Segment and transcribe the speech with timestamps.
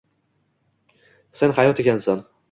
[1.41, 2.25] Sen hayot ekansan—